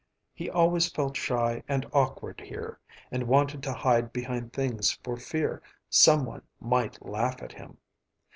[0.33, 2.79] He always felt shy and awkward here,
[3.11, 7.77] and wanted to hide behind things for fear some one might laugh at him.